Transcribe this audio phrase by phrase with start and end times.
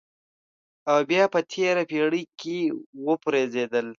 [0.89, 2.57] او بیا په تېره پېړۍ کې
[3.05, 3.87] وپرځېدل.